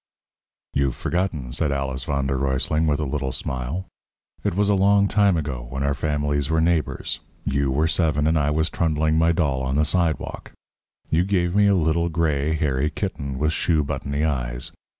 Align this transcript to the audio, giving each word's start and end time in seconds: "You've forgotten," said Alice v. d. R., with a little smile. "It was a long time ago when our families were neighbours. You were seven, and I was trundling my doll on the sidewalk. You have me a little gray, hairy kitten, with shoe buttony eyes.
"You've 0.73 0.95
forgotten," 0.95 1.51
said 1.51 1.71
Alice 1.71 2.05
v. 2.05 2.11
d. 2.23 2.33
R., 2.33 2.57
with 2.79 2.99
a 2.99 3.05
little 3.07 3.31
smile. 3.31 3.85
"It 4.43 4.55
was 4.55 4.67
a 4.67 4.73
long 4.73 5.07
time 5.07 5.37
ago 5.37 5.67
when 5.69 5.83
our 5.83 5.93
families 5.93 6.49
were 6.49 6.59
neighbours. 6.59 7.19
You 7.45 7.69
were 7.69 7.87
seven, 7.87 8.25
and 8.25 8.35
I 8.35 8.49
was 8.49 8.71
trundling 8.71 9.19
my 9.19 9.31
doll 9.31 9.61
on 9.61 9.75
the 9.75 9.85
sidewalk. 9.85 10.53
You 11.11 11.21
have 11.43 11.55
me 11.55 11.67
a 11.67 11.75
little 11.75 12.09
gray, 12.09 12.55
hairy 12.55 12.89
kitten, 12.89 13.37
with 13.37 13.53
shoe 13.53 13.83
buttony 13.83 14.25
eyes. 14.25 14.71